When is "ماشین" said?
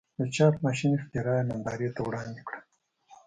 0.65-0.91